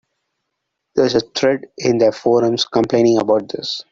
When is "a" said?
1.13-1.19